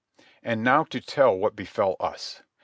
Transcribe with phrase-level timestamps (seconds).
[0.41, 2.41] And now to what befell us.